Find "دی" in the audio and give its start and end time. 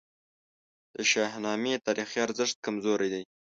3.13-3.23